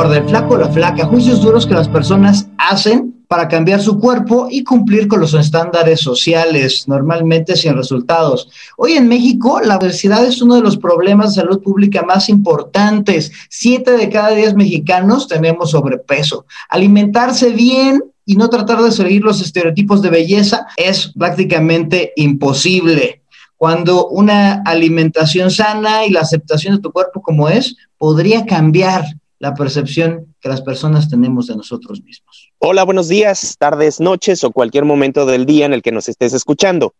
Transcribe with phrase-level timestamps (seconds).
[0.00, 3.48] El gordo la gorda, el flaco la flaca, juicios duros que las personas hacen para
[3.48, 8.48] cambiar su cuerpo y cumplir con los estándares sociales, normalmente sin resultados.
[8.78, 13.30] Hoy en México, la obesidad es uno de los problemas de salud pública más importantes.
[13.50, 16.46] Siete de cada diez mexicanos tenemos sobrepeso.
[16.70, 23.20] Alimentarse bien y no tratar de seguir los estereotipos de belleza es prácticamente imposible.
[23.58, 29.04] Cuando una alimentación sana y la aceptación de tu cuerpo como es podría cambiar
[29.40, 32.52] la percepción que las personas tenemos de nosotros mismos.
[32.58, 36.34] Hola, buenos días, tardes, noches o cualquier momento del día en el que nos estés
[36.34, 36.94] escuchando.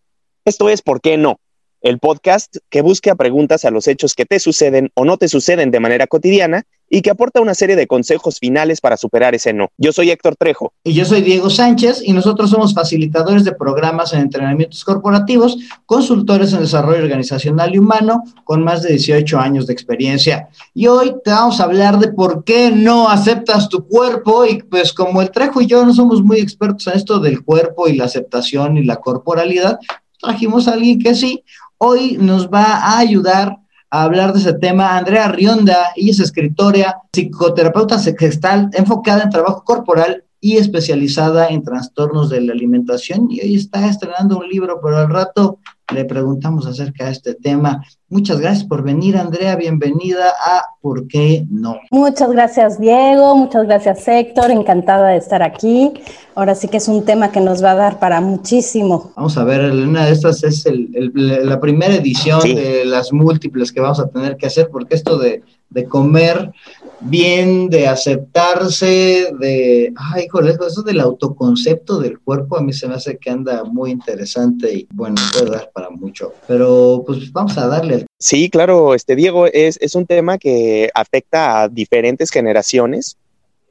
[0.47, 1.39] Esto es ¿Por qué no?
[1.83, 5.71] El podcast que busca preguntas a los hechos que te suceden o no te suceden
[5.71, 9.69] de manera cotidiana y que aporta una serie de consejos finales para superar ese no.
[9.79, 10.73] Yo soy Héctor Trejo.
[10.83, 15.57] Y yo soy Diego Sánchez y nosotros somos facilitadores de programas en entrenamientos corporativos,
[15.87, 20.49] consultores en desarrollo organizacional y humano con más de 18 años de experiencia.
[20.75, 24.93] Y hoy te vamos a hablar de por qué no aceptas tu cuerpo y pues
[24.93, 28.07] como el Trejo y yo no somos muy expertos en esto del cuerpo y la
[28.07, 29.79] aceptación y la corporalidad,
[30.21, 31.45] trajimos a alguien que sí.
[31.79, 33.60] Hoy nos va a ayudar
[33.91, 34.97] a hablar de ese tema.
[34.97, 42.31] Andrea Rionda, ella es escritora, psicoterapeuta gestal, enfocada en trabajo corporal y especializada en trastornos
[42.31, 45.59] de la alimentación y hoy está estrenando un libro, pero al rato
[45.93, 47.85] le preguntamos acerca de este tema.
[48.09, 49.57] Muchas gracias por venir, Andrea.
[49.57, 51.77] Bienvenida a ¿Por qué no?
[51.91, 53.37] Muchas gracias, Diego.
[53.37, 54.51] Muchas gracias, Héctor.
[54.51, 55.93] Encantada de estar aquí.
[56.35, 59.13] Ahora sí que es un tema que nos va a dar para muchísimo.
[59.17, 64.01] Vamos a ver, una de estas es la primera edición de las múltiples que vamos
[64.01, 66.53] a tener que hacer, porque esto de, de comer
[67.01, 72.95] bien, de aceptarse, de, ay, híjole, eso del autoconcepto del cuerpo a mí se me
[72.95, 76.35] hace que anda muy interesante y bueno, puede dar para mucho.
[76.47, 78.07] Pero pues vamos a darle.
[78.19, 83.17] Sí, claro, este Diego, es, es un tema que afecta a diferentes generaciones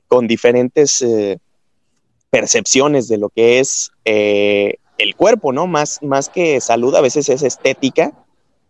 [0.08, 1.38] con diferentes eh,
[2.30, 5.68] percepciones de lo que es eh, el cuerpo, ¿no?
[5.68, 8.14] Más, más que salud, a veces es estética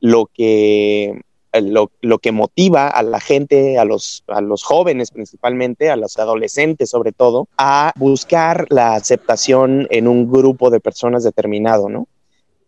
[0.01, 1.21] lo que
[1.53, 6.17] lo, lo, que motiva a la gente, a los, a los jóvenes principalmente, a los
[6.17, 12.07] adolescentes sobre todo, a buscar la aceptación en un grupo de personas determinado, ¿no?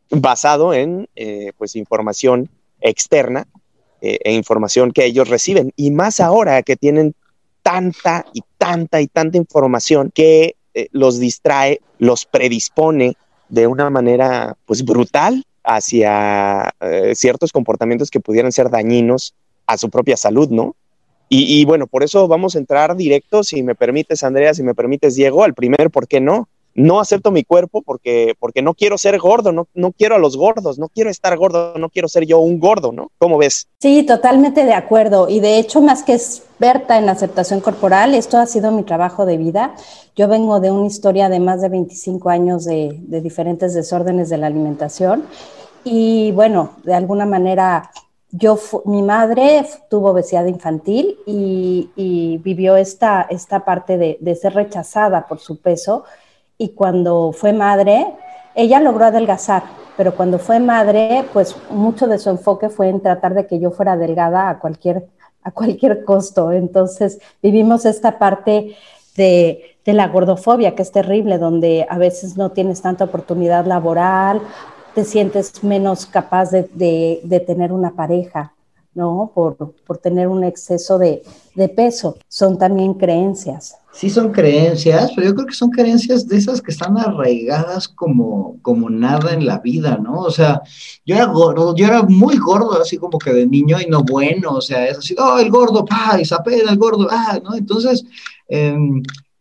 [0.09, 2.50] Basado en, eh, pues, información
[2.81, 3.47] externa
[4.02, 5.72] eh, e información que ellos reciben.
[5.75, 7.14] Y más ahora que tienen
[7.62, 10.56] tanta y tanta y tanta información que
[10.91, 13.16] los distrae, los predispone
[13.50, 19.36] de una manera, pues, brutal hacia eh, ciertos comportamientos que pudieran ser dañinos
[19.68, 20.76] a su propia salud, ¿no?
[21.34, 25.16] Y, bueno, por eso vamos a entrar directo, si me permites, Andrea, si me permites,
[25.16, 26.50] Diego, al primer, ¿por qué no?
[26.74, 30.38] No acepto mi cuerpo porque, porque no quiero ser gordo, no, no quiero a los
[30.38, 33.12] gordos, no quiero estar gordo, no quiero ser yo un gordo, ¿no?
[33.18, 33.68] ¿Cómo ves?
[33.80, 35.28] Sí, totalmente de acuerdo.
[35.30, 39.38] Y de hecho, más que experta en aceptación corporal, esto ha sido mi trabajo de
[39.38, 39.76] vida.
[40.16, 44.48] Yo vengo de una historia de más de 25 años de, diferentes desórdenes de la
[44.48, 45.26] alimentación
[45.84, 47.92] y bueno, de alguna manera,
[48.30, 55.40] yo, mi madre tuvo obesidad infantil y, vivió esta, esta parte de, ser rechazada por
[55.40, 56.03] su peso.
[56.62, 58.14] Y cuando fue madre,
[58.56, 59.64] ella logró adelgazar,
[59.98, 63.72] pero cuando fue madre, pues mucho de su enfoque fue en tratar de que yo
[63.72, 65.08] fuera delgada a cualquier,
[65.44, 66.52] a cualquier costo.
[66.52, 68.76] Entonces vivimos esta parte
[69.16, 74.42] de, de, la gordofobia, que es terrible, donde a veces no tienes tanta oportunidad laboral
[74.94, 78.54] te sientes menos capaz de, tener una pareja,
[78.94, 79.31] ¿no?
[79.34, 81.24] Por, tener un exceso de,
[81.75, 82.18] peso.
[82.28, 83.75] Son también creencias.
[83.94, 88.57] Sí, son creencias, pero yo creo que son creencias de esas que están arraigadas como,
[88.62, 90.22] como nada en la vida, ¿no?
[90.22, 90.62] O sea,
[91.06, 94.52] yo era gordo, yo era muy gordo, así como que de niño y no bueno,
[94.52, 97.53] o sea, es así, oh, el gordo, pa, y sapera el gordo, ah, ¿no?
[97.53, 98.05] Entonces,
[98.47, 98.78] eh,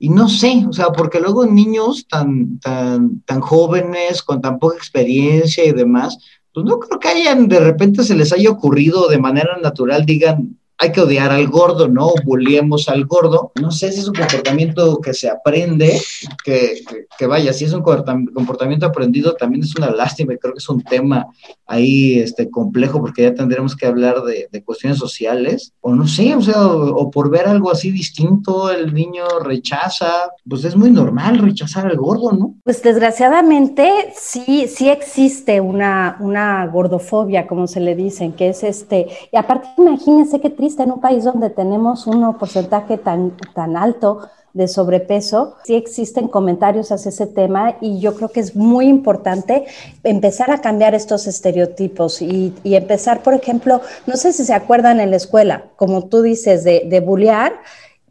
[0.03, 4.77] y no sé, o sea, porque luego niños tan, tan, tan jóvenes, con tan poca
[4.77, 6.17] experiencia y demás,
[6.53, 10.60] pues no creo que hayan, de repente se les haya ocurrido de manera natural, digan,
[10.81, 12.15] hay que odiar al gordo, ¿no?
[12.25, 13.53] Bulliemos al gordo.
[13.61, 16.01] No sé si es un comportamiento que se aprende,
[16.43, 16.83] que,
[17.19, 20.69] que, vaya, si es un comportamiento aprendido, también es una lástima y creo que es
[20.71, 21.27] un tema
[21.67, 26.35] ahí este, complejo porque ya tendremos que hablar de, de cuestiones sociales, o no sé,
[26.35, 31.39] o sea, o, por ver algo así distinto, el niño rechaza, pues es muy normal
[31.39, 32.55] rechazar al gordo, ¿no?
[32.65, 39.09] Pues desgraciadamente sí, sí existe una, una gordofobia, como se le dicen, que es este,
[39.31, 44.29] y aparte imagínense qué triste en un país donde tenemos un porcentaje tan, tan alto
[44.53, 45.57] de sobrepeso.
[45.65, 49.67] Sí existen comentarios hacia ese tema y yo creo que es muy importante
[50.03, 55.11] empezar a cambiar estos estereotipos y, empezar, por ejemplo, no sé si se acuerdan en
[55.11, 57.61] la escuela, como tú dices, de, de bullear.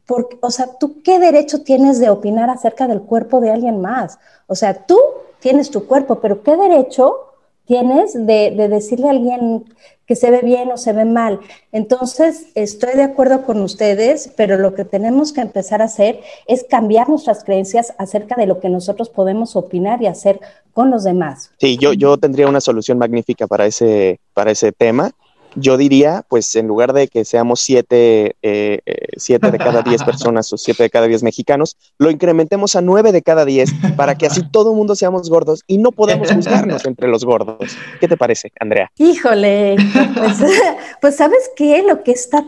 [0.05, 4.17] Porque, o sea, ¿tú qué derecho tienes de opinar acerca del cuerpo de alguien más?
[4.47, 4.97] O sea, tú
[5.39, 7.28] tienes tu cuerpo, pero ¿qué derecho
[7.69, 9.63] tienes de, de decirle a alguien
[10.07, 11.39] que se ve bien o se ve mal.
[11.71, 16.65] Entonces, estoy de acuerdo con ustedes, pero lo que tenemos que empezar a hacer es
[16.67, 20.39] cambiar nuestras creencias acerca de lo que nosotros podemos opinar y hacer
[20.73, 21.51] con los demás.
[21.59, 25.11] Sí, yo, yo tendría una solución magnífica para ese, para ese tema
[25.55, 30.03] yo diría, pues en lugar de que seamos siete, eh, eh, siete de cada diez
[30.05, 34.15] personas o siete de cada diez mexicanos, lo incrementemos a nueve de cada diez para
[34.15, 37.77] que así todo el mundo seamos gordos y no podamos juzgarnos entre los gordos.
[37.99, 38.91] ¿Qué te parece, Andrea?
[38.97, 39.75] Híjole,
[40.15, 40.37] pues,
[41.01, 42.45] pues sabes qué, lo que está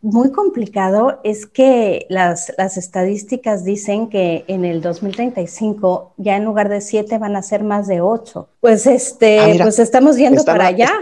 [0.00, 6.68] muy complicado es que las, las estadísticas dicen que en el 2035 ya en lugar
[6.68, 8.48] de siete van a ser más de ocho.
[8.60, 10.92] Pues este, ah, pues estamos yendo para allá.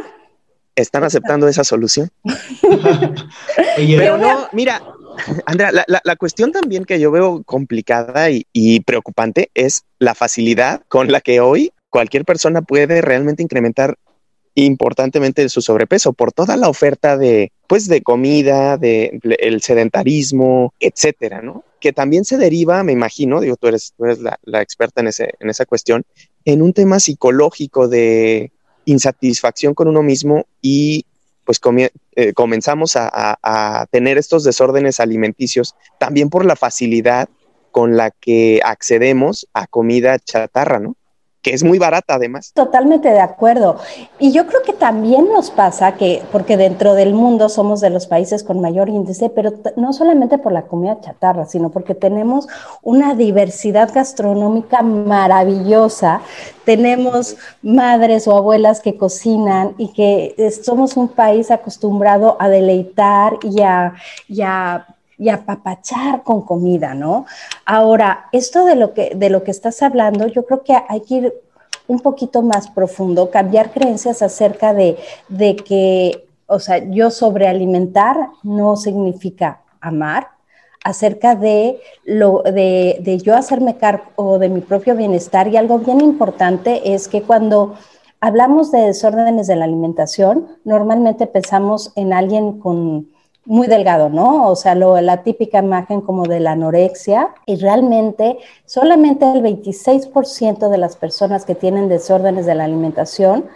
[0.81, 2.11] ¿Están aceptando esa solución?
[3.77, 4.83] Pero no, mira,
[5.47, 11.21] Andrea, la, cuestión también que yo veo complicada y, preocupante es la facilidad con la
[11.21, 13.97] que hoy cualquier persona puede realmente incrementar
[14.55, 21.41] importantemente su sobrepeso por toda la oferta de, pues, de comida, de, el sedentarismo, etcétera,
[21.41, 21.65] ¿no?
[21.81, 25.09] Que también se deriva, me imagino, digo, tú eres, tú eres la, la experta en,
[25.09, 26.05] ese, en esa cuestión,
[26.45, 28.53] en un tema psicológico de
[28.91, 31.05] insatisfacción con uno mismo y
[31.45, 31.61] pues
[32.17, 37.29] eh, comenzamos a, tener estos desórdenes alimenticios también por la facilidad
[37.73, 40.97] con la que accedemos a comida chatarra, ¿no?
[41.43, 42.53] Que es muy barata además.
[42.55, 43.79] Totalmente de acuerdo.
[44.19, 48.07] Y yo creo que también nos pasa que, porque dentro del mundo somos de los
[48.07, 52.47] países con mayor índice, pero no solamente por la comida chatarra, sino porque tenemos
[52.83, 56.21] una diversidad gastronómica maravillosa.
[56.65, 63.63] Tenemos madres o abuelas que cocinan y que somos un país acostumbrado a deleitar y
[63.63, 63.95] a,
[64.29, 64.87] y a
[65.21, 67.27] y apapachar con comida, ¿no?
[67.67, 71.15] Ahora, esto de lo que, de lo que estás hablando, yo creo que hay que
[71.15, 71.35] ir
[71.87, 74.97] un poquito más profundo, cambiar creencias acerca de,
[75.29, 80.29] de que, o sea, yo sobrealimentar no significa amar,
[80.83, 85.49] acerca de, lo, de, de yo hacerme cargo de mi propio bienestar.
[85.49, 87.75] Y algo bien importante es que cuando
[88.21, 93.11] hablamos de desórdenes de la alimentación, normalmente pensamos en alguien con
[93.45, 94.49] muy delgado, ¿no?
[94.49, 100.69] O sea, lo, la típica imagen como de la anorexia y realmente solamente el 26%
[100.69, 103.47] de las personas que tienen desórdenes de la alimentación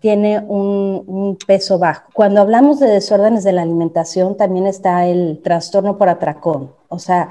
[0.00, 2.02] tiene un, un, peso bajo.
[2.12, 6.72] Cuando hablamos de desórdenes de la alimentación, también está el trastorno por atracón.
[6.88, 7.30] O sea,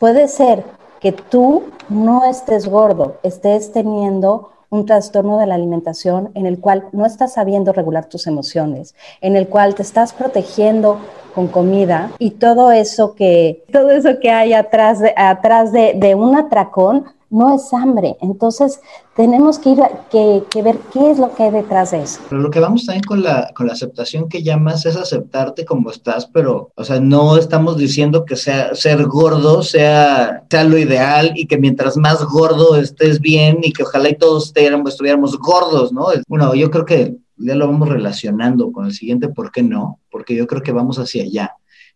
[0.00, 0.64] puede ser
[1.00, 6.88] que tú no estés gordo, estés teniendo un trastorno de la alimentación en el cual
[6.92, 10.98] no estás sabiendo regular tus emociones, en el cual te estás protegiendo
[11.34, 16.14] con comida y todo eso que, todo eso que hay atrás de, atrás de, de
[16.14, 18.16] un atracón no es hambre.
[18.20, 18.80] Entonces,
[19.14, 22.20] tenemos que ir a, que, ver qué es lo que hay detrás de eso.
[22.28, 25.90] Pero lo que vamos también con la, con la aceptación que llamas es aceptarte como
[25.90, 31.32] estás, pero, o sea, no estamos diciendo que sea, ser gordo sea, sea lo ideal
[31.34, 35.92] y que mientras más gordo estés bien y que ojalá y todos estuviéramos, estuviéramos gordos,
[35.92, 36.06] ¿no?
[36.28, 40.00] Bueno, yo creo que ya lo vamos relacionando con el siguiente, ¿por qué no?
[40.10, 41.54] Porque yo creo que vamos hacia allá.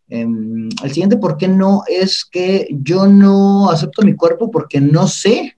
[0.08, 1.82] Em, el siguiente, ¿por qué no?
[1.86, 5.56] Es que yo no acepto mi cuerpo porque no sé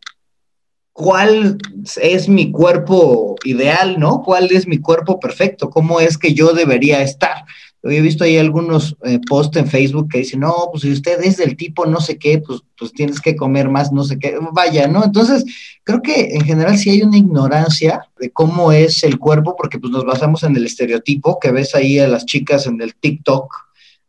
[0.92, 1.58] cuál
[2.00, 4.22] es mi cuerpo ideal, ¿no?
[4.22, 5.68] ¿Cuál es mi cuerpo perfecto?
[5.68, 7.44] ¿Cómo es que yo debería estar?
[7.82, 11.20] Yo he visto ahí algunos eh, posts en Facebook que dicen, no, pues si usted
[11.22, 14.38] es del tipo no sé qué, pues, pues tienes que comer más, no sé qué,
[14.52, 15.04] vaya, ¿no?
[15.04, 15.44] Entonces,
[15.82, 19.92] creo que en general sí hay una ignorancia de cómo es el cuerpo, porque pues
[19.92, 23.52] nos basamos en el estereotipo que ves ahí a las chicas en el TikTok,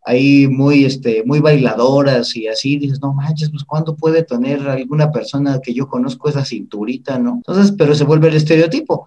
[0.06, 5.12] ahí muy, este, muy bailadoras y así, dices, no manches, pues ¿cuándo puede tener alguna
[5.12, 7.36] persona que yo conozco esa cinturita, no?
[7.38, 9.06] Entonces, pero se vuelve el estereotipo.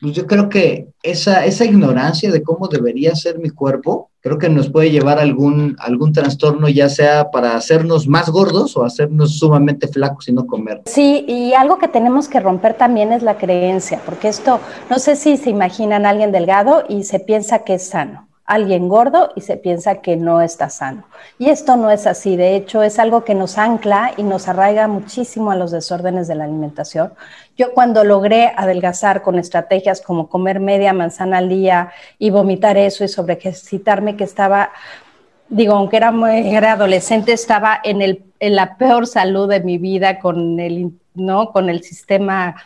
[0.00, 4.48] Pues yo creo que esa, esa ignorancia de cómo debería ser mi cuerpo, creo que
[4.48, 9.38] nos puede llevar a algún, algún trastorno, ya sea para hacernos más gordos o hacernos
[9.38, 10.82] sumamente flacos y no comer.
[10.86, 14.58] Sí, y algo que tenemos que romper también es la creencia, porque esto,
[14.90, 18.88] no sé si se imaginan a alguien delgado y se piensa que es sano alguien
[18.88, 21.04] gordo y se piensa que no está sano.
[21.38, 24.88] Y esto no es así, de hecho es algo que nos ancla y nos arraiga
[24.88, 27.12] muchísimo a los desórdenes de la alimentación.
[27.56, 33.04] Yo cuando logré adelgazar con estrategias como comer media manzana al día y vomitar eso
[33.04, 34.70] y sobre ejercitarme que estaba
[35.48, 39.76] digo, aunque era, muy, era adolescente, estaba en, el, en la peor salud de mi
[39.76, 41.52] vida con el, ¿no?
[41.52, 42.56] con el sistema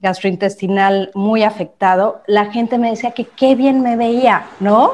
[0.00, 4.92] gastrointestinal muy afectado, la gente me decía que qué bien me veía, ¿no?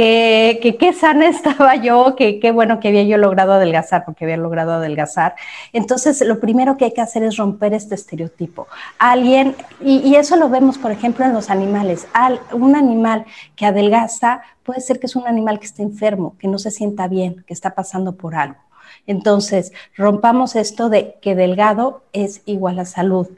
[0.00, 4.72] Que, sana estaba yo, que qué bueno que había yo logrado adelgazar, porque había logrado
[4.72, 5.34] adelgazar.
[5.72, 8.66] Entonces, lo primero que hay que hacer es romper este estereotipo.
[8.98, 12.06] Alguien, y, eso lo vemos, por ejemplo, en los animales.
[12.52, 13.26] un animal
[13.56, 17.08] que adelgaza puede ser que es un animal que está enfermo, que no se sienta
[17.08, 18.60] bien, que está pasando por algo.
[19.06, 23.28] Entonces, rompamos esto de que delgado es igual a salud,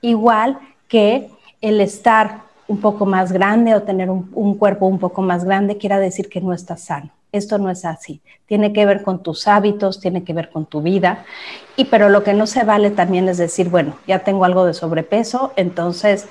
[0.00, 5.44] igual que el estar un poco más grande o tener un, cuerpo un poco más
[5.44, 7.10] grande quiera decir que no estás sano.
[7.30, 8.20] Esto no es así.
[8.46, 11.24] Tiene que ver con tus hábitos, tiene que ver con tu vida.
[11.76, 14.74] Y pero lo que no se vale también es decir, bueno, ya tengo algo de
[14.74, 16.28] sobrepeso, entonces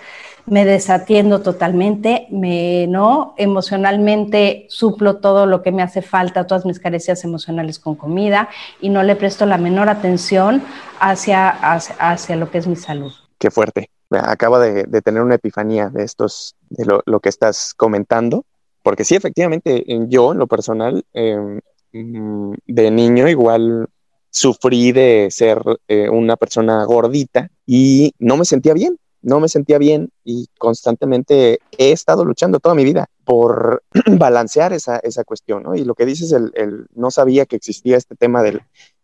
[0.48, 6.80] me desatiendo totalmente, me no emocionalmente suplo todo lo que me hace falta, todas mis
[6.80, 10.64] carencias emocionales con comida y no le presto la menor atención
[11.00, 13.12] hacia, hacia, hacia lo que es mi salud.
[13.38, 18.46] Qué fuerte acaba de, tener una epifanía de estos, de lo, que estás comentando,
[18.84, 23.88] porque sí, efectivamente, yo en lo personal, mm, de niño igual
[24.30, 29.78] sufrí de ser eh, una persona gordita y no me sentía bien, no me sentía
[29.78, 33.84] bien y constantemente he estado luchando toda mi vida por
[34.18, 35.76] balancear esa, esa cuestión, ¿no?
[35.76, 38.62] Y lo que dices, el, el, no sabía que existía este tema del,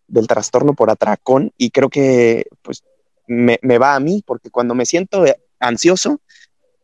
[0.07, 2.83] del trastorno por atracón y creo que pues
[3.27, 5.25] me, va a mí, porque cuando me siento
[5.59, 6.21] ansioso,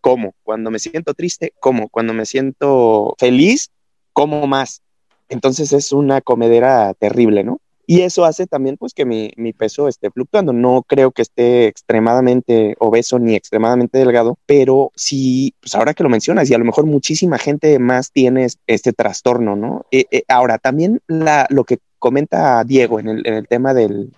[0.02, 0.36] como.
[0.44, 1.90] Cuando me siento triste, como.
[1.90, 3.72] Cuando me siento feliz,
[4.12, 4.82] como más.
[5.30, 7.60] Entonces es una comedera terrible, ¿no?
[7.86, 10.54] Y eso hace también pues que mi, peso esté fluctuando.
[10.54, 16.10] No creo que esté extremadamente obeso ni extremadamente delgado, pero sí, pues ahora que lo
[16.10, 19.86] mencionas, y a lo mejor muchísima gente más tiene este trastorno, ¿no?
[19.92, 24.14] Eh, eh, ahora, también lo que comenta Diego en el, en el tema del,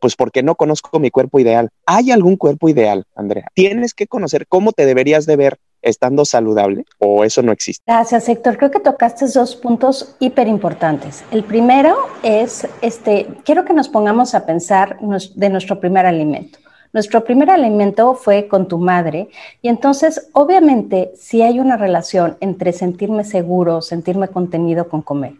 [0.00, 1.70] pues porque no conozco mi cuerpo ideal.
[1.86, 3.48] ¿Hay algún cuerpo ideal, Andrea?
[3.54, 7.82] Tienes que conocer cómo te deberías de ver estando saludable o eso no existe?
[7.86, 8.58] Gracias, Héctor.
[8.58, 11.24] Creo que tocaste dos puntos hiper importantes.
[11.30, 16.58] El primero es, este, quiero que nos pongamos a pensar de nuestro primer alimento.
[16.96, 19.28] Nuestro primer alimento fue con tu madre
[19.60, 25.34] y entonces obviamente si hay una relación entre sentirme seguro, sentirme contenido con comer.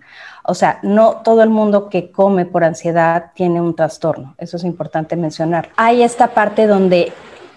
[0.45, 4.65] O sea, no todo el mundo que come por ansiedad tiene un trastorno, eso es
[4.65, 5.71] importante mencionar.
[5.79, 7.15] Hay esta parte donde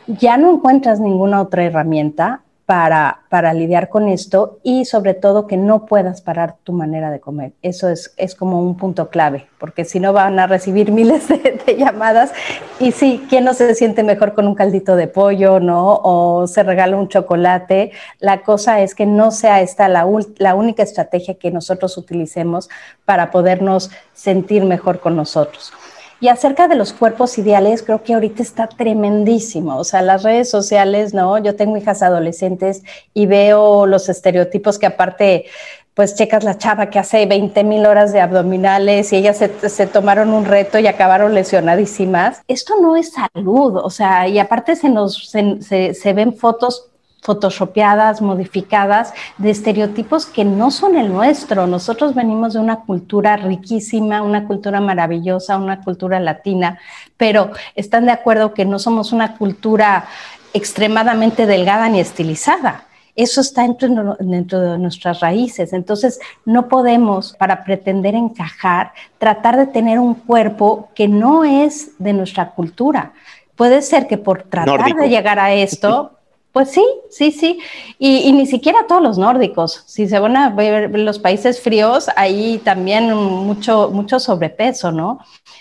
[0.08, 5.57] ya no encuentras ninguna otra herramienta para, para, lidiar con esto y sobre todo que
[5.57, 7.53] no puedas parar tu manera de comer.
[7.63, 11.75] Eso es, es como un punto clave, porque si no van a recibir miles de,
[11.75, 12.31] llamadas
[12.79, 15.99] y sí, ¿quién no se siente mejor con un caldito de pollo, no?
[16.03, 17.91] O se regala un chocolate.
[18.19, 20.07] La cosa es que no sea esta la,
[20.38, 22.69] la única estrategia que nosotros utilicemos
[23.03, 25.73] para podernos sentir mejor con nosotros.
[26.21, 29.77] Y acerca de los cuerpos ideales, creo que ahorita está tremendísimo.
[29.77, 31.38] O sea, las redes sociales, ¿no?
[31.38, 32.83] Yo tengo hijas adolescentes
[33.13, 35.45] y veo los estereotipos que aparte
[35.93, 40.29] pues checas la chava que hace 20 mil horas de abdominales y ellas se, tomaron
[40.29, 42.41] un reto y acabaron lesionadísimas.
[42.47, 46.88] Esto no es salud, o sea, y aparte se nos se, se ven fotos
[47.21, 51.67] photoshopeadas, modificadas, de estereotipos que no son el nuestro.
[51.67, 56.79] Nosotros venimos de una cultura riquísima, una cultura maravillosa, una cultura latina,
[57.17, 60.05] pero están de acuerdo que no somos una cultura
[60.53, 62.85] extremadamente delgada ni estilizada.
[63.15, 65.73] Eso está dentro, dentro, de nuestras raíces.
[65.73, 72.13] Entonces, no podemos, para pretender encajar, tratar de tener un cuerpo que no es de
[72.13, 73.11] nuestra cultura.
[73.57, 76.13] Puede ser que por tratar de llegar a esto,
[76.51, 77.60] Pues sí, sí, sí.
[78.00, 79.84] Y, ni siquiera todos los nórdicos.
[79.86, 85.20] Si se van a ver los países fríos, ahí también mucho, mucho sobrepeso, ¿no?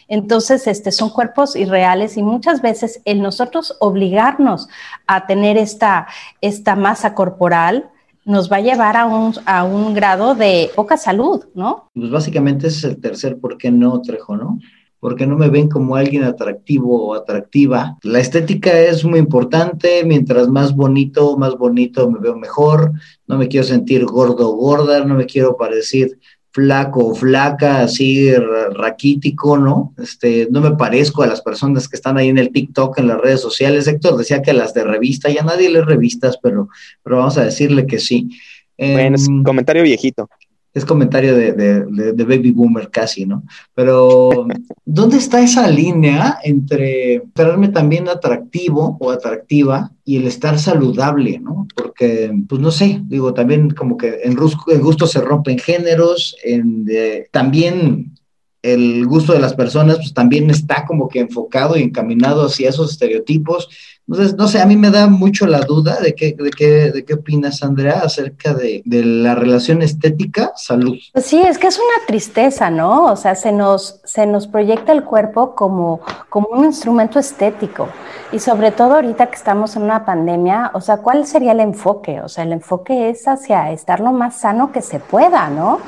[0.09, 4.68] Entonces, este, son cuerpos irreales y muchas veces el nosotros obligarnos
[5.07, 6.07] a tener esta,
[6.40, 7.90] esta masa corporal
[8.25, 11.90] nos va a llevar a un, a un grado de poca salud, ¿no?
[11.95, 14.59] Pues básicamente ese es el tercer por qué no, Trejo, ¿no?
[15.00, 17.97] Porque no me ven como alguien atractivo o atractiva.
[18.02, 22.93] La estética es muy importante, mientras más bonito, más bonito me veo mejor,
[23.26, 26.19] no me quiero sentir gordo o gorda, no me quiero parecer
[26.50, 28.33] flaco o flaca, así
[28.75, 29.95] raquítico, ¿no?
[29.99, 33.21] Este, no me parezco a las personas que están ahí en el TikTok, en las
[33.21, 33.87] redes sociales.
[33.87, 36.69] Héctor decía que las de revista, ya nadie lee revistas, pero,
[37.05, 38.31] pero vamos a decirle que sí.
[38.76, 40.28] Bueno, es em, comentario viejito.
[40.75, 43.42] Es comentario de, de, Baby Boomer casi, ¿no?
[43.75, 44.46] Pero,
[44.84, 51.66] ¿dónde está esa línea entre estarme también atractivo o atractiva y el estar saludable, ¿no?
[51.75, 56.87] Porque, pues no sé, digo, también como que en, gusto se rompen géneros, en,
[57.30, 58.14] también
[58.62, 62.90] el gusto de las personas pues también está como que enfocado y encaminado hacia esos
[62.90, 63.68] estereotipos
[64.08, 67.04] entonces, no sé, a mí me da mucho la duda de qué, de qué, de
[67.04, 70.96] qué opinas, Andrea, acerca de, de la relación estética-salud.
[71.16, 73.04] Sí, es que es una tristeza, ¿no?
[73.04, 76.00] O sea, se nos, se nos proyecta el cuerpo como,
[76.30, 77.88] como un instrumento estético.
[78.32, 82.22] Y sobre todo ahorita que estamos en una pandemia, o sea, ¿cuál sería el enfoque?
[82.22, 85.80] O sea, el enfoque es hacia estar lo más sano que se pueda, ¿no?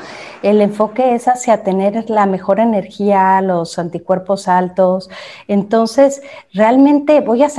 [0.42, 5.10] El enfoque es hacia tener la mejor energía, los anticuerpos altos.
[5.48, 6.22] Entonces,
[6.54, 7.50] realmente voy a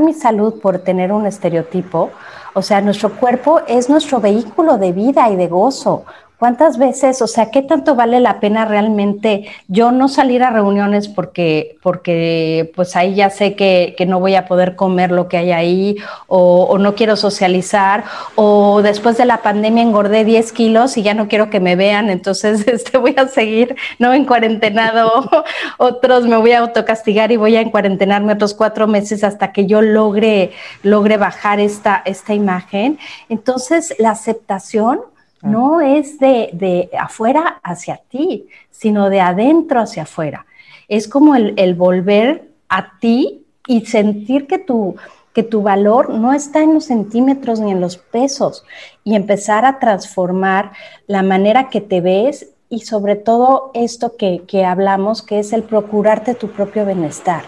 [0.00, 2.10] mi salud por tener un estereotipo.
[2.54, 6.04] O sea, nuestro cuerpo es nuestro vehículo de vida y de gozo.
[6.36, 11.06] ¿Cuántas veces, o sea, qué tanto vale la pena realmente yo no salir a reuniones
[11.06, 15.52] porque, porque pues ahí ya sé que, no voy a poder comer lo que hay
[15.52, 21.14] ahí o, no quiero socializar o después de la pandemia engordé 10 kilos y ya
[21.14, 24.12] no quiero que me vean, entonces este, voy a seguir, ¿no?
[24.12, 25.30] En cuarentenado,
[25.78, 29.80] otros me voy a autocastigar y voy a encuarentenarme otros cuatro meses hasta que yo
[29.82, 30.50] logre,
[30.82, 32.98] logre bajar esta, esta imagen.
[33.28, 35.13] Entonces, la aceptación
[35.44, 40.46] no es de, afuera hacia ti, sino de adentro hacia afuera.
[40.88, 44.96] Es como el, volver a ti y sentir que tu,
[45.32, 48.64] que tu valor no está en los centímetros ni en los pesos
[49.04, 50.72] y empezar a transformar
[51.06, 55.62] la manera que te ves y sobre todo esto que, que, hablamos, que es el
[55.62, 57.42] procurarte tu propio bienestar.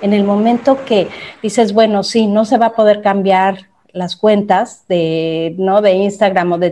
[0.00, 1.08] En el momento que
[1.42, 5.82] dices, bueno, sí, no se va a poder cambiar las cuentas de, ¿no?
[5.82, 6.70] de Instagram o de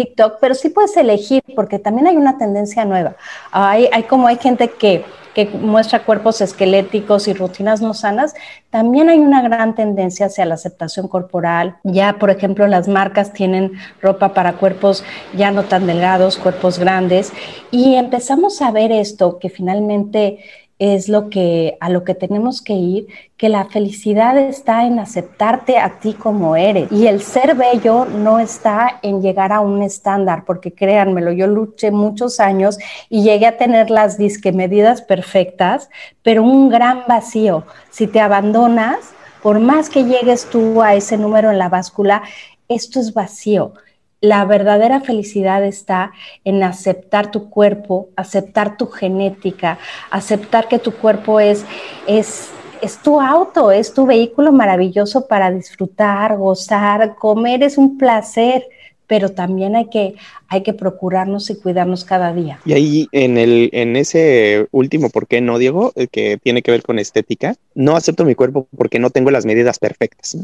[0.00, 3.16] TikTok, pero sí puedes elegir porque también hay una tendencia nueva.
[3.52, 5.04] Hay, hay como hay gente que,
[5.34, 8.34] que muestra cuerpos esqueléticos y rutinas no sanas,
[8.70, 11.76] también hay una gran tendencia hacia la aceptación corporal.
[11.84, 15.04] Ya, por ejemplo, las marcas tienen ropa para cuerpos
[15.36, 17.32] ya no tan delgados, cuerpos grandes,
[17.70, 20.38] y empezamos a ver esto que finalmente
[20.80, 25.76] es lo que a lo que tenemos que ir, que la felicidad está en aceptarte
[25.78, 30.44] a ti como eres y el ser bello no está en llegar a un estándar,
[30.46, 32.78] porque créanmelo, yo luché muchos años
[33.10, 35.90] y llegué a tener las disque medidas perfectas,
[36.22, 37.64] pero un gran vacío.
[37.90, 39.12] Si te abandonas,
[39.42, 42.22] por más que llegues tú a ese número en la báscula,
[42.68, 43.74] esto es vacío
[44.20, 46.12] la verdadera felicidad está
[46.44, 49.78] en aceptar tu cuerpo, aceptar tu genética,
[50.10, 51.64] aceptar que tu cuerpo es,
[52.06, 52.50] es,
[52.82, 58.66] es tu auto, es tu vehículo maravilloso para disfrutar, gozar, comer es un placer
[59.06, 60.14] pero también hay que,
[60.46, 62.60] hay que procurarnos y cuidarnos cada día.
[62.64, 65.92] Y ahí en, el, en ese último, ¿por qué no, Diego?
[66.12, 69.80] Que tiene que ver con estética, no acepto mi cuerpo porque no tengo las medidas
[69.80, 70.36] perfectas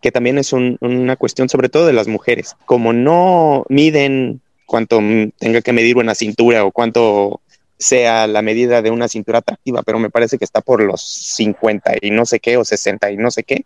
[0.00, 2.56] que también es una cuestión sobre todo de las mujeres.
[2.66, 5.00] Como no miden cuánto
[5.38, 7.40] tenga que medir una cintura o cuánto
[7.78, 11.94] sea la medida de una cintura atractiva, pero me parece que está por los 50
[12.02, 13.64] y no sé qué o 60 y no sé qué.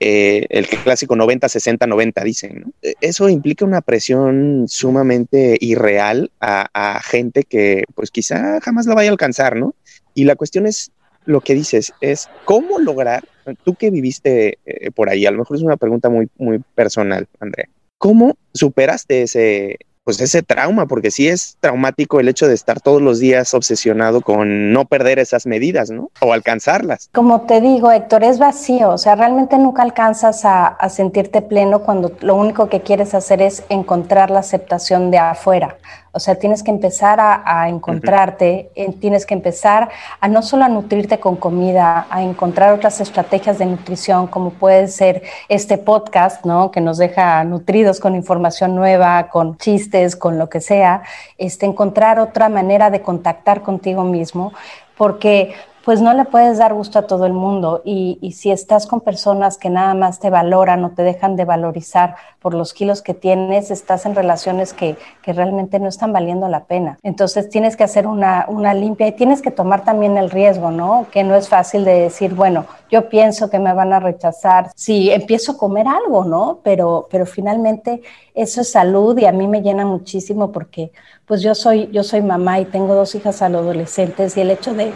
[0.00, 2.72] Eh, el clásico 90, 60, 90 dicen.
[2.82, 8.94] E, eso implica una presión sumamente irreal a, a, gente que pues quizá jamás la
[8.94, 9.74] vaya a alcanzar, ¿no?
[10.14, 10.92] Y la cuestión es
[11.24, 13.24] lo que dices, es cómo lograr
[13.56, 17.26] tú que viviste eh, por ahí, a lo mejor es una pregunta muy, muy personal,
[17.40, 17.68] Andrea.
[17.98, 23.02] ¿Cómo superaste ese, pues ese trauma, porque sí es traumático el hecho de estar todos
[23.02, 26.10] los días obsesionado con no perder esas medidas, ¿no?
[26.22, 27.10] O alcanzarlas.
[27.12, 31.80] Como te digo, Héctor, es vacío, o sea, realmente nunca alcanzas a, a sentirte pleno
[31.82, 35.76] cuando lo único que quieres hacer es encontrar la aceptación de afuera.
[36.12, 39.88] O sea, tienes que empezar a, encontrarte, tienes que empezar
[40.20, 44.88] a no solo a nutrirte con comida, a encontrar otras estrategias de nutrición, como puede
[44.88, 46.70] ser este podcast, ¿no?
[46.70, 51.02] Que nos deja nutridos con información nueva, con chistes, con lo que sea.
[51.36, 54.52] Este, encontrar otra manera de contactar contigo mismo,
[54.96, 57.82] porque pues no le puedes dar gusto a todo el mundo.
[57.84, 62.16] Y, si estás con personas que nada más te valoran o te dejan de valorizar
[62.40, 66.98] por los kilos que tienes, estás en relaciones que, realmente no están valiendo la pena.
[67.02, 71.06] Entonces tienes que hacer una, una limpia y tienes que tomar también el riesgo, ¿no?
[71.12, 75.10] Que no es fácil de decir, bueno, yo pienso que me van a rechazar si
[75.10, 76.60] empiezo a comer algo, ¿no?
[76.62, 78.00] Pero, pero finalmente
[78.42, 80.92] eso es salud y a mí me llena muchísimo porque
[81.26, 84.92] pues yo soy, yo soy mamá y tengo dos hijas adolescentes y el hecho de,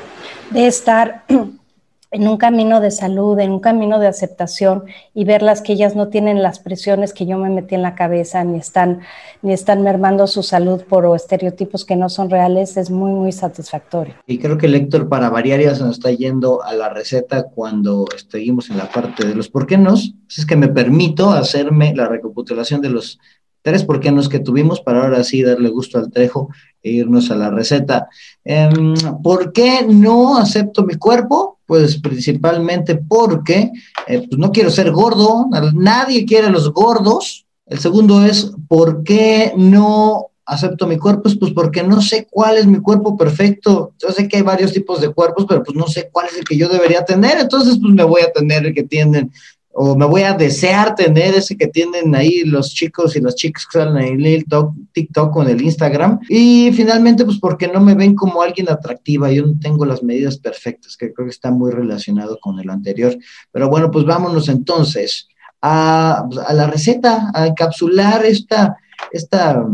[0.50, 1.24] de estar
[2.12, 6.09] en un camino de salud, en un camino de aceptación y verlas que ellas no
[6.09, 9.01] tienen las presiones que yo me metí en la cabeza, ni están,
[9.40, 14.14] ni están mermando su salud por estereotipos que no son reales, es muy, muy satisfactorio.
[14.27, 17.44] Y creo que el Héctor, para variar, ya se nos está yendo a la receta
[17.44, 19.94] cuando seguimos en la parte de los por qué no.
[19.94, 23.18] Es que me permito hacerme la recapitulación de los
[23.62, 26.48] tres por qué no que tuvimos para ahora sí darle gusto al trejo
[26.83, 28.09] e irnos a la receta.
[28.44, 31.52] Em, ¿Por qué no acepto mi cuerpo?
[31.66, 33.70] Pues principalmente porque
[34.07, 37.46] eh, pues no quiero ser gordo, nadie quiere los gordos.
[37.66, 41.31] El segundo es, ¿por qué no acepto mi cuerpo?
[41.38, 43.94] Pues porque no sé cuál es mi cuerpo perfecto.
[43.98, 46.44] Yo sé que hay varios tipos de cuerpos, pero pues no sé cuál es el
[46.44, 47.38] que yo debería tener.
[47.38, 49.31] Entonces, pues me voy a tener el que tienen
[49.74, 53.66] o me voy a desear tener ese que tienen ahí los chicos y las chicas
[53.66, 54.44] que salen en el
[54.92, 56.20] TikTok o en el Instagram.
[56.28, 60.38] Y finalmente, pues porque no me ven como alguien atractiva, yo no tengo las medidas
[60.38, 63.16] perfectas, que creo que está muy relacionado con el anterior.
[63.50, 65.28] Pero bueno, pues vámonos entonces
[65.62, 68.76] a, pues, la receta, a encapsular esta,
[69.11, 69.64] esta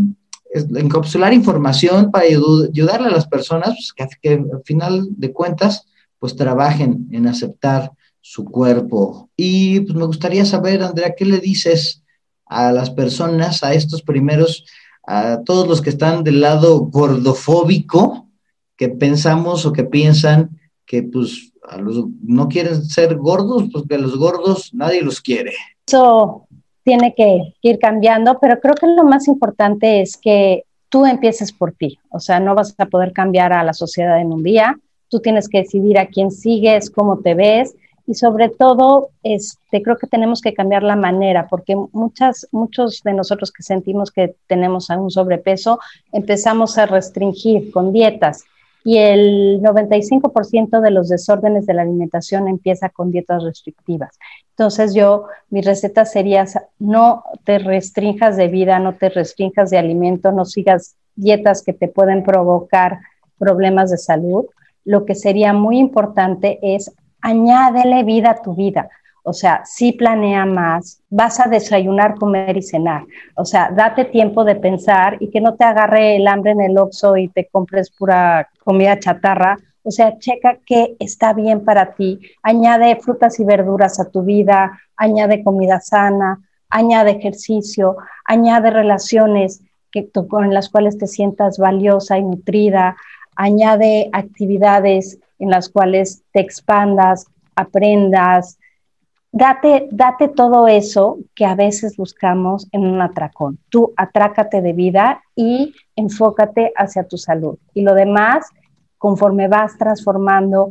[0.55, 5.87] encapsular información para ayudarle a las personas pues, que al final de cuentas
[6.19, 9.31] pues trabajen en aceptar su cuerpo.
[9.37, 12.03] Y pues me gustaría saber, Andrea, ¿qué le dices
[12.47, 14.65] a las personas, a estos primeros,
[15.07, 18.29] a todos los que están del lado gordofóbico,
[18.77, 23.99] que pensamos o que piensan que pues a los, no quieren ser gordos, pues que
[23.99, 25.53] los gordos nadie los quiere.
[25.87, 26.47] Eso
[26.83, 31.73] tiene que ir cambiando, pero creo que lo más importante es que tú empieces por
[31.73, 34.79] ti, o sea, no vas a poder cambiar a la sociedad en un día,
[35.09, 37.75] tú tienes que decidir a quién sigues, cómo te ves,
[38.09, 43.13] y sobre todo, este, creo que tenemos que cambiar la manera, porque muchas, muchos de
[43.13, 45.79] nosotros que sentimos que tenemos un sobrepeso,
[46.11, 48.45] empezamos a restringir con dietas
[48.83, 54.19] y el 95% de los desórdenes de la alimentación empieza con dietas restrictivas.
[54.53, 56.47] Entonces yo, mi receta sería,
[56.79, 61.89] no te restringas de vida, no te restringas de alimento, no sigas dietas que te
[61.89, 63.01] pueden provocar
[63.37, 64.47] problemas de salud.
[64.87, 68.89] Lo que sería muy importante es añádele vida a tu vida.
[69.23, 73.03] O sea, sí planea más, vas a desayunar, comer y cenar.
[73.37, 76.79] O sea, date tiempo de pensar y que no te agarre el hambre en el
[76.79, 79.59] oxo y te compres pura comida chatarra.
[79.83, 82.21] O sea, checa qué está bien para ti.
[82.43, 90.09] Añade frutas y verduras a tu vida, añade comida sana, añade ejercicio, añade relaciones que,
[90.29, 92.97] con las cuales te sientas valiosa y nutrida,
[93.37, 98.59] añade actividades en las cuales te expandas, aprendas.
[99.31, 103.59] Date, date todo eso que a veces buscamos en un atracón.
[103.69, 107.59] Tú atrácate de vida y enfócate hacia tu salud.
[107.75, 108.47] Y lo demás,
[108.97, 110.71] conforme vas transformando,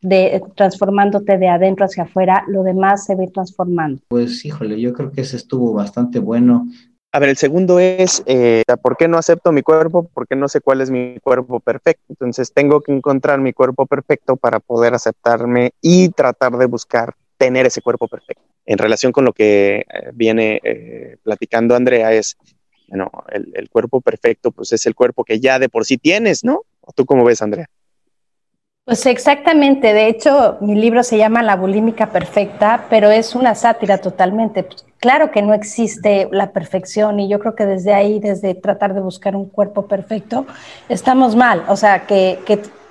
[0.00, 4.02] de, transformándote de adentro hacia afuera, lo demás se ve transformando.
[4.08, 6.66] Pues híjole, yo creo que ese estuvo bastante bueno.
[7.14, 10.10] A ver, el segundo es, eh, ¿por qué no acepto mi cuerpo?
[10.12, 12.02] Porque no sé cuál es mi cuerpo perfecto.
[12.08, 17.66] Entonces tengo que encontrar mi cuerpo perfecto para poder aceptarme y tratar de buscar tener
[17.66, 18.42] ese cuerpo perfecto.
[18.66, 22.36] En relación con lo que eh, viene eh, platicando Andrea es,
[22.88, 26.42] bueno, el, el, cuerpo perfecto pues es el cuerpo que ya de por sí tienes,
[26.42, 26.62] ¿no?
[26.96, 27.70] ¿Tú cómo ves, Andrea?
[28.84, 33.98] Pues exactamente, de hecho mi libro se llama La bulímica perfecta, pero es una sátira
[33.98, 34.66] totalmente
[35.04, 39.02] claro que no existe la perfección y yo creo que desde ahí, desde tratar de
[39.02, 40.46] buscar un cuerpo perfecto,
[40.88, 41.62] estamos mal.
[41.68, 42.38] O sea, que,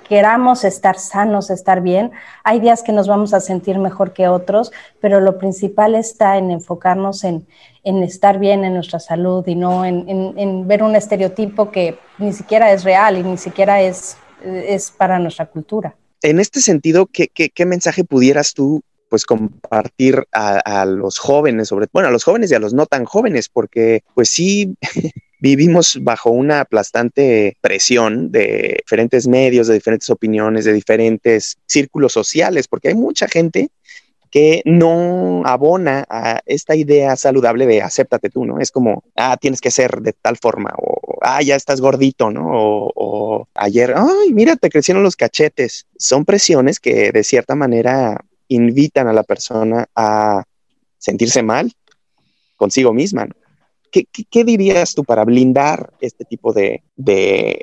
[0.08, 2.12] queramos estar sanos, estar bien.
[2.44, 6.52] Hay días que nos vamos a sentir mejor que otros, pero lo principal está en
[6.52, 7.48] enfocarnos en,
[7.82, 12.84] estar bien en nuestra salud y no en, ver un estereotipo que ni siquiera es
[12.84, 15.96] real y ni siquiera es, es para nuestra cultura.
[16.22, 22.12] En este sentido, ¿qué, mensaje pudieras tú pues compartir a, los jóvenes, sobre bueno, a
[22.12, 24.74] los jóvenes y a los no tan jóvenes, porque pues sí
[25.40, 32.66] vivimos bajo una aplastante presión de diferentes medios, de diferentes opiniones, de diferentes círculos sociales,
[32.66, 33.68] porque hay mucha gente
[34.30, 38.58] que no abona a esta idea saludable de acéptate tú, ¿no?
[38.58, 42.44] Es como, ah, tienes que ser de tal forma, o ah, ya estás gordito, ¿no?
[42.46, 45.86] O, ayer, ay, mira, te crecieron los cachetes.
[45.96, 50.44] Son presiones que de cierta manera invitan a la persona a
[50.98, 51.72] sentirse mal
[52.56, 53.28] consigo misma.
[53.90, 56.82] ¿Qué, dirías tú para blindar este tipo de,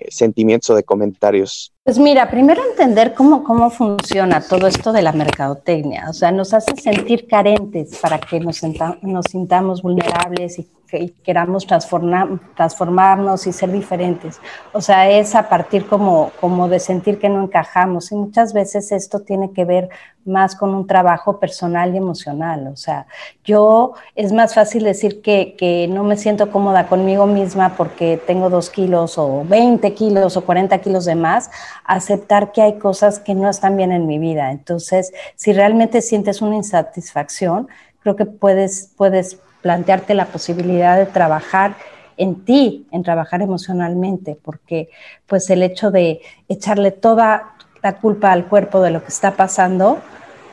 [0.09, 5.13] sentimientos o de comentarios Pues mira, primero entender cómo, cómo funciona todo esto de la
[5.13, 6.05] mercadotecnia.
[6.09, 8.61] O sea, nos hace sentir carentes para que nos,
[9.01, 14.39] nos sintamos vulnerables y que queramos transformar, transformarnos y ser diferentes.
[14.73, 18.11] O sea, es a partir como, como de sentir que no encajamos.
[18.11, 19.89] Y muchas veces esto tiene que ver
[20.25, 22.67] más con un trabajo personal y emocional.
[22.67, 23.07] O sea,
[23.43, 28.49] yo es más fácil decir que, que no me siento cómoda conmigo misma porque tengo
[28.49, 31.49] dos kilos o 20 kilos o 40 kilos de más,
[31.83, 34.51] aceptar que hay cosas que no están bien en mi vida.
[34.51, 37.67] Entonces, si realmente sientes una insatisfacción,
[38.01, 41.75] creo que puedes, puedes plantearte la posibilidad de trabajar
[42.17, 44.89] en ti, en trabajar emocionalmente, porque
[45.27, 49.99] pues el hecho de echarle toda la culpa al cuerpo de lo que está pasando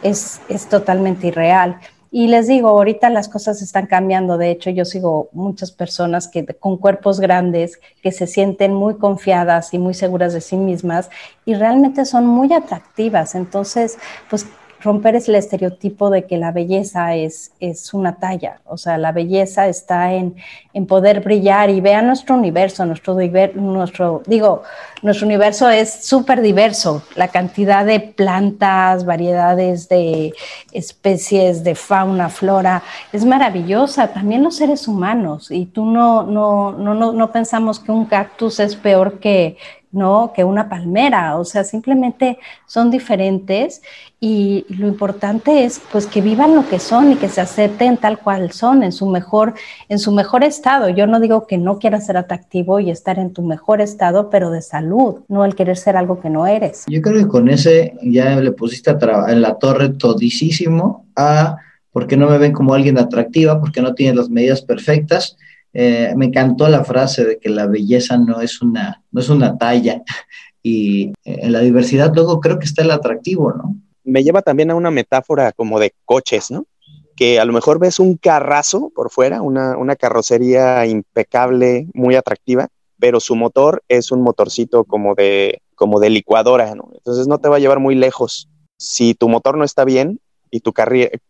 [0.02, 1.78] es, es totalmente irreal.
[2.10, 4.38] Y les digo, ahorita las cosas están cambiando.
[4.38, 9.74] De hecho, yo sigo muchas personas que con cuerpos grandes que se sienten muy confiadas
[9.74, 11.10] y muy seguras de sí mismas
[11.44, 13.34] y realmente son muy atractivas.
[13.34, 13.98] Entonces,
[14.30, 14.46] pues
[14.80, 19.68] romper el estereotipo de que la belleza es, es una talla, o sea, la belleza
[19.68, 20.36] está en,
[20.72, 23.14] en poder brillar y vean nuestro universo, nuestro,
[23.54, 24.62] nuestro digo,
[25.02, 30.32] nuestro universo es súper diverso, la cantidad de plantas, variedades de
[30.72, 36.94] especies, de fauna, flora, es maravillosa, también los seres humanos, y tú no, no, no,
[36.94, 39.56] no, no pensamos que un cactus es peor que,
[39.92, 40.32] ¿no?
[40.34, 43.82] que una palmera, o sea, simplemente son diferentes
[44.20, 48.18] y lo importante es pues que vivan lo que son y que se acepten tal
[48.18, 49.54] cual son en su mejor
[49.88, 50.88] en su mejor estado.
[50.88, 54.50] Yo no digo que no quieras ser atractivo y estar en tu mejor estado, pero
[54.50, 56.84] de salud, no el querer ser algo que no eres.
[56.88, 61.56] Yo creo que con ese ya le pusiste en la torre todísimo a
[61.92, 65.36] porque no me ven como alguien atractiva, porque no tiene las medidas perfectas
[65.80, 69.56] eh, me encantó la frase de que la belleza no es una, no es una
[69.56, 70.02] talla
[70.62, 73.76] y eh, en la diversidad luego creo que está el atractivo, ¿no?
[74.02, 76.66] Me lleva también a una metáfora como de coches, ¿no?
[77.14, 82.66] Que a lo mejor ves un carrazo por fuera, una, una carrocería impecable, muy atractiva,
[82.98, 86.90] pero su motor es un motorcito como de, como de licuadora, ¿no?
[86.92, 88.48] Entonces no te va a llevar muy lejos.
[88.78, 90.18] Si tu motor no está bien
[90.50, 90.72] y tu,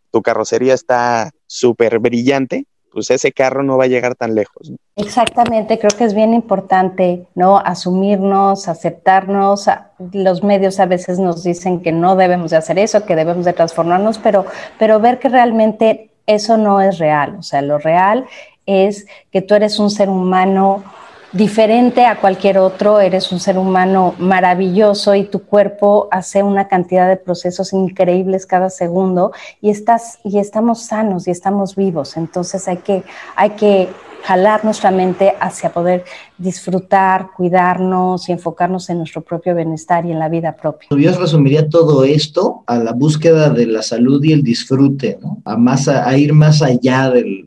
[0.09, 4.71] tu carrocería está súper brillante, pues ese carro no va a llegar tan lejos.
[4.95, 7.57] Exactamente, creo que es bien importante, ¿no?
[7.57, 9.69] Asumirnos, aceptarnos.
[10.11, 13.53] Los medios a veces nos dicen que no debemos de hacer eso, que debemos de
[13.53, 14.45] transformarnos, pero,
[14.77, 17.37] pero ver que realmente eso no es real.
[17.39, 18.25] O sea, lo real
[18.65, 20.83] es que tú eres un ser humano
[21.31, 27.07] diferente a cualquier otro, eres un ser humano maravilloso y tu cuerpo hace una cantidad
[27.07, 32.77] de procesos increíbles cada segundo y estás y estamos sanos y estamos vivos, entonces hay
[32.77, 33.03] que
[33.35, 33.89] hay que
[34.23, 36.05] jalar nuestra mente hacia poder
[36.37, 40.89] disfrutar, cuidarnos y enfocarnos en nuestro propio bienestar y en la vida propia.
[40.91, 45.41] Yo resumiría todo esto a la búsqueda de la salud y el disfrute, ¿no?
[45.45, 47.45] a, más, a, ir más allá del,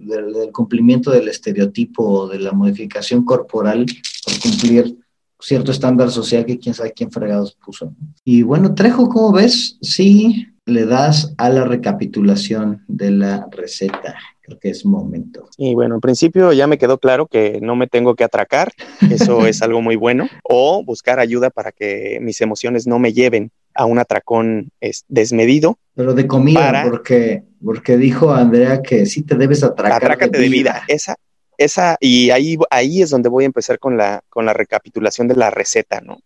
[0.53, 3.87] cumplimiento del estereotipo o de la modificación corporal
[4.25, 4.97] por cumplir
[5.41, 7.93] cierto estándar social que quién sabe quién fregados puso.
[8.25, 9.79] Y bueno, Trejo, ¿cómo ves?
[9.81, 15.49] Sí, le das a la recapitulación de la receta creo que es momento.
[15.57, 18.73] Y bueno, en principio ya me quedó claro que no me tengo que atracar,
[19.11, 23.51] eso es algo muy bueno, o buscar ayuda para que mis emociones no me lleven
[23.75, 24.71] a un atracón
[25.09, 25.79] desmedido.
[25.95, 30.03] Pero de comida, porque, porque dijo Andrea que sí te debes atracar.
[30.03, 30.83] Atrácate de vida.
[30.89, 31.17] Esa,
[31.57, 35.37] esa, y ahí, ahí es donde voy a empezar con la, con la recapitulación de
[35.37, 36.19] la receta, ¿no?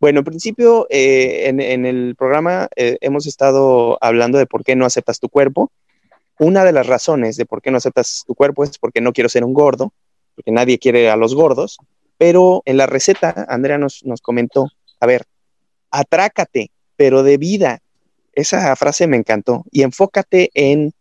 [0.00, 4.84] Bueno, en principio, eh, en, el programa eh, hemos estado hablando de por qué no
[4.84, 5.70] aceptas tu cuerpo
[6.38, 9.28] una de las razones de por qué no aceptas tu cuerpo es porque no quiero
[9.28, 9.92] ser un gordo,
[10.34, 11.78] porque nadie quiere a los gordos,
[12.18, 14.68] pero en la receta Andrea nos, comentó,
[15.00, 15.24] a ver,
[15.90, 17.80] atrácate, pero de vida.
[18.32, 20.92] Esa frase me encantó y enfócate en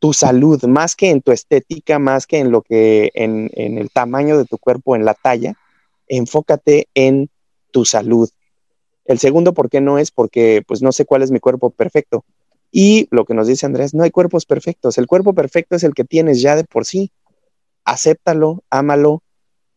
[0.00, 3.90] tu salud, más que en tu estética, más que en lo que, en, en el
[3.90, 5.54] tamaño de tu cuerpo, en la talla,
[6.08, 7.30] enfócate en
[7.70, 8.28] tu salud.
[9.04, 10.10] El segundo, ¿por qué no es?
[10.10, 12.24] Porque pues no sé cuál es mi cuerpo perfecto.
[12.76, 14.98] Y lo que nos dice Andrés, no hay cuerpos perfectos.
[14.98, 17.12] El cuerpo perfecto es el que tienes ya de por sí.
[17.84, 19.22] Acéptalo, ámalo,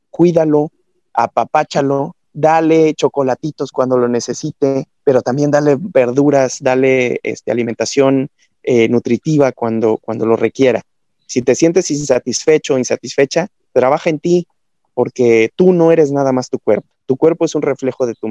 [0.10, 0.72] cuídalo,
[1.14, 8.30] apapáchalo, dale chocolatitos cuando lo necesite, pero también dale verduras, dale este, alimentación
[8.64, 10.82] eh, nutritiva cuando, cuando lo requiera.
[11.28, 14.48] Si te sientes insatisfecho o insatisfecha, trabaja en ti,
[14.96, 16.88] porque tú no eres nada más tu cuerpo.
[17.06, 18.28] Tu cuerpo es un reflejo de tu,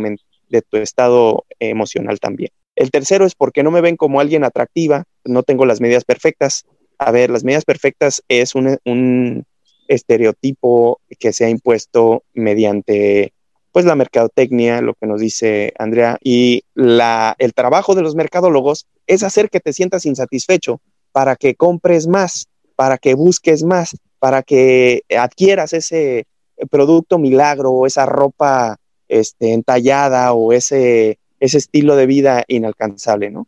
[0.49, 2.51] de tu estado emocional también.
[2.77, 6.67] El tercero es porque no me ven como alguien atractiva, no tengo las medidas perfectas.
[6.99, 9.45] A ver, las medidas perfectas es un,
[9.89, 13.33] estereotipo que se ha impuesto mediante
[13.71, 18.87] pues la mercadotecnia, lo que nos dice Andrea, y la, el trabajo de los mercadólogos
[19.07, 20.81] es hacer que te sientas insatisfecho
[21.13, 26.27] para que compres más, para que busques más, para que adquieras ese
[26.71, 28.77] producto milagro o esa ropa
[29.09, 33.47] este, entallada o ese, ese estilo de vida inalcanzable, ¿no?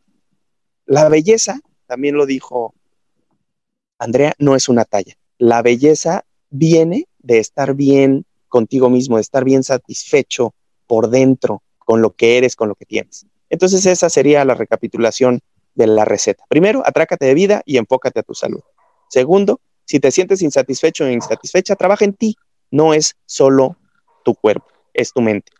[0.86, 2.74] La belleza, también lo dijo
[3.98, 5.14] Andrea, no es una talla.
[5.38, 10.54] La belleza viene de estar bien contigo mismo, de estar bien satisfecho
[10.86, 13.26] por dentro con lo que eres, con lo que tienes.
[13.50, 15.40] Entonces esa sería la recapitulación
[15.74, 16.44] de la receta.
[16.48, 18.60] Primero, atrácate de vida y enfócate a tu salud.
[19.08, 22.36] Segundo, si te sientes insatisfecho o insatisfecha, trabaja en ti.
[22.70, 23.76] No es solo
[24.24, 25.52] tu cuerpo, es tu mente.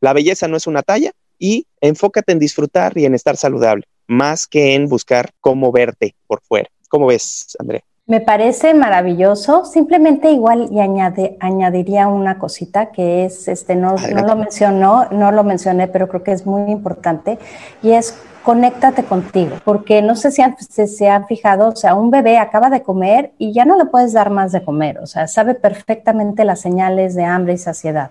[0.00, 4.46] La belleza no es una talla y enfócate en disfrutar y en estar saludable, más
[4.46, 6.68] que en buscar cómo verte por fuera.
[6.88, 7.82] ¿Cómo ves, Andrea?
[8.06, 9.66] Me parece maravilloso.
[9.66, 15.30] Simplemente igual y añade, añadiría una cosita que es, este, no, no, lo mencionó, no
[15.30, 17.38] lo mencioné, pero creo que es muy importante
[17.82, 20.42] y es conéctate contigo, porque no sé si
[20.86, 24.14] se han fijado, o sea, un bebé acaba de comer y ya no le puedes
[24.14, 28.10] dar más de comer, o sea, sabe perfectamente las señales de hambre y saciedad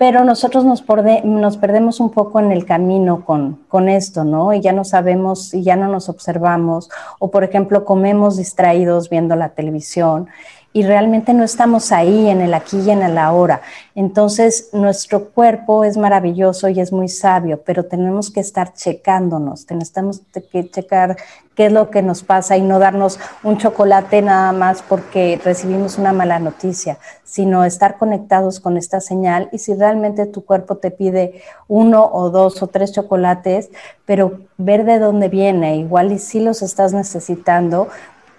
[0.00, 0.82] pero nosotros nos,
[1.24, 4.54] nos, perdemos un poco en el camino con, con, esto, ¿no?
[4.54, 9.36] Y ya no sabemos y ya no nos observamos, o por ejemplo, comemos distraídos viendo
[9.36, 10.28] la televisión
[10.72, 13.60] y realmente no estamos ahí en el aquí y en el ahora.
[13.94, 19.90] Entonces, nuestro cuerpo es maravilloso y es muy sabio, pero tenemos que estar checándonos, tenemos
[20.52, 21.16] que checar
[21.56, 25.98] qué es lo que nos pasa y no darnos un chocolate nada más porque recibimos
[25.98, 30.90] una mala noticia, sino estar conectados con esta señal y si realmente tu cuerpo te
[30.90, 33.70] pide uno o dos o tres chocolates,
[34.06, 37.88] pero ver de dónde viene, igual y si los estás necesitando,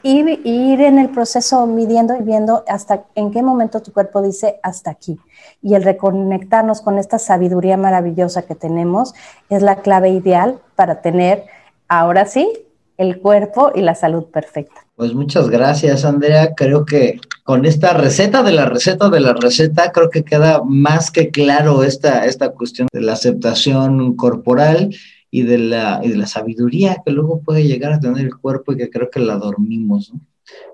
[0.03, 4.59] y, ir en el proceso midiendo y viendo hasta en qué momento tu cuerpo dice
[4.63, 5.19] hasta aquí.
[5.61, 9.13] Y el reconectarnos con esta sabiduría maravillosa que tenemos
[9.49, 11.45] es la clave ideal para tener,
[11.87, 12.49] ahora sí,
[12.97, 14.85] el cuerpo y la salud perfecta.
[14.95, 16.53] Pues muchas gracias, Andrea.
[16.55, 21.09] Creo que con esta receta de la receta de la receta, creo que queda más
[21.09, 24.91] que claro esta, esta cuestión de la aceptación corporal
[25.31, 28.73] y de, la, y de la sabiduría que luego puede llegar a tener el cuerpo
[28.73, 30.19] y que creo que la dormimos, ¿no?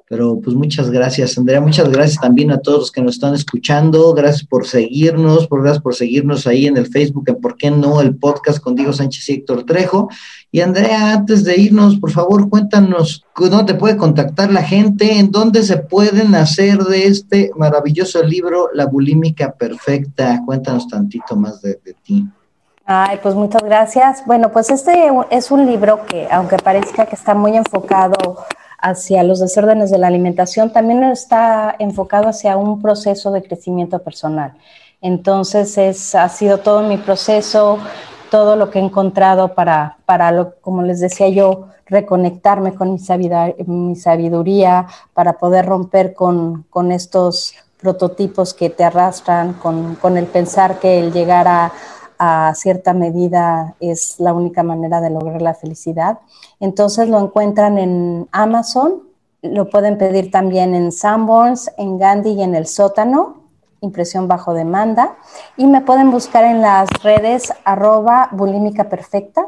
[0.09, 4.13] Pero pues muchas gracias, Andrea, muchas gracias también a todos los que nos están escuchando,
[4.13, 7.99] gracias por seguirnos, por, gracias por seguirnos ahí en el Facebook, en por qué no
[7.99, 10.07] el podcast con Diego Sánchez y Héctor Trejo.
[10.49, 15.29] Y Andrea, antes de irnos, por favor, cuéntanos dónde te puede contactar la gente, en
[15.29, 20.41] dónde se pueden hacer de este maravilloso libro, La bulímica perfecta.
[20.45, 22.25] Cuéntanos tantito más de, de ti.
[22.89, 24.25] Ay, pues muchas gracias.
[24.25, 28.45] Bueno, pues este es un libro que, aunque parezca que está muy enfocado
[28.79, 34.53] hacia los desórdenes de la alimentación, también está enfocado hacia un proceso de crecimiento personal.
[35.01, 37.77] Entonces, es, ha sido todo mi proceso,
[38.31, 43.95] todo lo que he encontrado para, para lo, como les decía yo, reconectarme con mi
[43.97, 50.79] sabiduría, para poder romper con, con estos prototipos que te arrastran, con, con el pensar
[50.79, 51.73] que el llegar a
[52.19, 56.19] a cierta medida es la única manera de lograr la felicidad.
[56.59, 59.03] Entonces lo encuentran en Amazon,
[59.41, 63.37] lo pueden pedir también en Sanborns, en Gandhi y en el sótano,
[63.81, 65.17] impresión bajo demanda.
[65.55, 69.45] Y me pueden buscar en las redes arroba bulímica perfecta.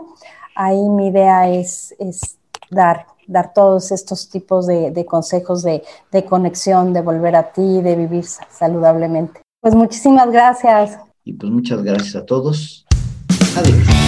[0.56, 2.38] Ahí mi idea es, es
[2.70, 7.82] dar, dar todos estos tipos de, de consejos de, de conexión, de volver a ti,
[7.82, 9.42] de vivir saludablemente.
[9.62, 10.98] Pues muchísimas gracias.
[11.30, 12.88] Y pues muchas gracias a todos.
[13.56, 13.99] Adiós.